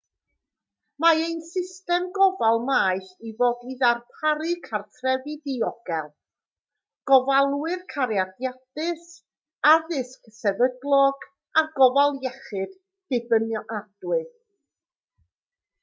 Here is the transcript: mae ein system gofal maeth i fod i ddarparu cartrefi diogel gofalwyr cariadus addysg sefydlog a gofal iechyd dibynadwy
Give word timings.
mae 1.03 1.19
ein 1.23 1.41
system 1.47 2.05
gofal 2.13 2.61
maeth 2.69 3.11
i 3.31 3.33
fod 3.41 3.59
i 3.73 3.75
ddarparu 3.83 4.53
cartrefi 4.69 5.35
diogel 5.49 6.07
gofalwyr 7.11 7.85
cariadus 7.93 9.05
addysg 9.73 10.33
sefydlog 10.39 11.29
a 11.63 11.67
gofal 11.79 12.19
iechyd 12.31 12.75
dibynadwy 13.15 14.21